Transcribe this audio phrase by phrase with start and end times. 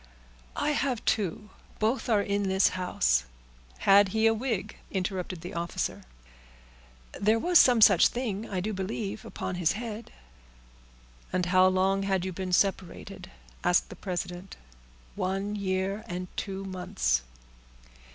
[0.55, 3.25] "I have two—both are in this house."
[3.77, 6.01] "Had he a wig?" interrupted the officer.
[7.19, 10.11] "There was some such thing I do believe, upon his head."
[11.31, 13.29] "And how long had you been separated?"
[13.63, 14.55] asked the president.
[15.13, 17.21] "One year and two months."